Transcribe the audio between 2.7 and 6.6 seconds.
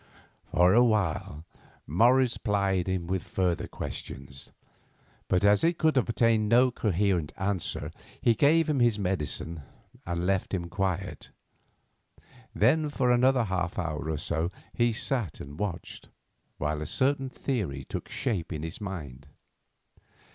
him with further questions; but as he could obtain